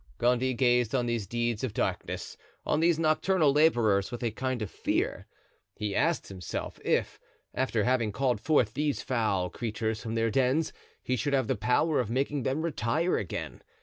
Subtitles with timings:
[0.17, 4.71] Gondy gazed on these deeds of darkness, on these nocturnal laborers, with a kind of
[4.71, 5.27] fear;
[5.75, 7.19] he asked himself, if,
[7.53, 11.99] after having called forth these foul creatures from their dens, he should have the power
[11.99, 13.61] of making them retire again.